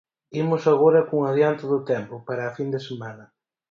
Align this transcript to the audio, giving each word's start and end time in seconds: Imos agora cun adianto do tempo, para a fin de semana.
Imos 0.41 0.63
agora 0.73 1.05
cun 1.07 1.21
adianto 1.25 1.63
do 1.73 1.79
tempo, 1.91 2.15
para 2.27 2.43
a 2.45 2.53
fin 2.57 2.67
de 2.75 2.79
semana. 2.89 3.25